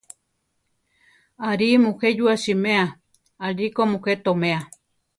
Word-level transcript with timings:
Aʼrí 1.47 1.67
muje 1.83 2.09
yúa 2.17 2.35
siméa, 2.43 2.85
aʼlí 3.45 3.65
ko 3.75 3.81
mujé 3.91 4.13
toméa. 4.23 4.59